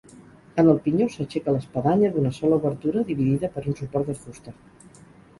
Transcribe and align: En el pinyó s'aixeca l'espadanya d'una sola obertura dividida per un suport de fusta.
En 0.61 0.69
el 0.71 0.77
pinyó 0.85 1.05
s'aixeca 1.15 1.53
l'espadanya 1.55 2.09
d'una 2.15 2.31
sola 2.37 2.57
obertura 2.61 3.03
dividida 3.09 3.51
per 3.57 3.63
un 3.73 3.77
suport 3.83 4.09
de 4.13 4.15
fusta. 4.23 4.55